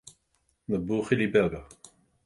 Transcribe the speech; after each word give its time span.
Na 0.69 0.77
buachaillí 0.85 1.27
beaga 1.33 1.59